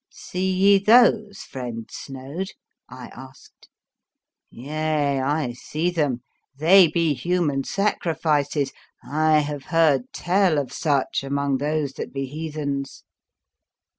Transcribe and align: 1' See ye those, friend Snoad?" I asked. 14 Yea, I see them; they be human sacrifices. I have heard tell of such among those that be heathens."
1' 0.07 0.07
See 0.29 0.51
ye 0.51 0.79
those, 0.79 1.41
friend 1.43 1.87
Snoad?" 1.91 2.53
I 2.89 3.11
asked. 3.15 3.69
14 4.49 4.65
Yea, 4.67 5.19
I 5.21 5.53
see 5.53 5.91
them; 5.91 6.23
they 6.57 6.87
be 6.87 7.13
human 7.13 7.63
sacrifices. 7.63 8.73
I 9.07 9.41
have 9.41 9.65
heard 9.65 10.11
tell 10.11 10.57
of 10.57 10.73
such 10.73 11.23
among 11.23 11.57
those 11.59 11.93
that 11.97 12.11
be 12.11 12.25
heathens." 12.25 13.03